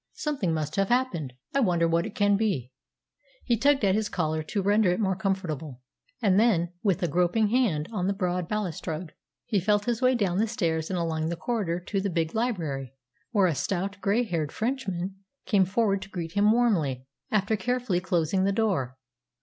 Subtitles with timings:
[0.13, 1.33] "Something must have happened.
[1.53, 2.71] I wonder what it can be."
[3.45, 5.83] He tugged at his collar to render it more comfortable;
[6.23, 9.13] and then, with a groping hand on the broad balustrade,
[9.45, 12.95] he felt his way down the stairs and along the corridor to the big library,
[13.29, 18.43] where a stout, grey haired Frenchman came forward to greet him warmly, after carefully closing
[18.43, 18.97] the door.